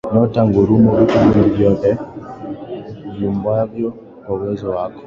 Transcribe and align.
Nyota, 0.13 0.41
ngurumo, 0.47 0.89
vitu 0.97 1.17
vingi 1.19 1.49
vyote 1.55 1.97
viumbwavyo 3.17 3.89
kwa 4.21 4.35
uwezo 4.35 4.69
wako 4.71 4.99